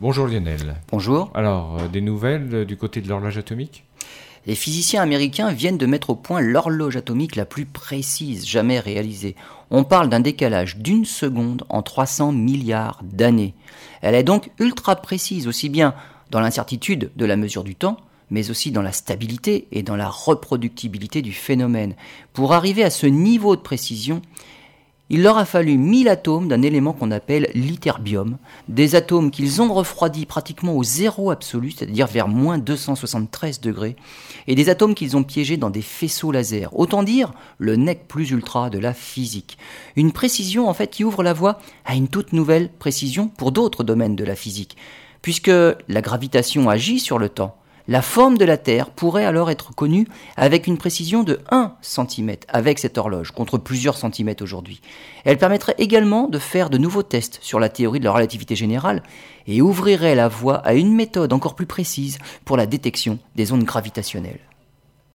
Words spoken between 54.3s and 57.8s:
aujourd'hui. Elle permettrait également de faire de nouveaux tests sur la